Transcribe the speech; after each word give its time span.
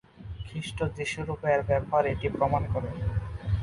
খ্রিস্ট 0.47 0.77
যিশু 0.97 1.19
রূপে 1.27 1.47
এর 1.55 1.61
ব্যবহার 1.69 2.03
এটি 2.13 2.27
প্রমাণ 2.37 2.63
করে। 2.73 2.89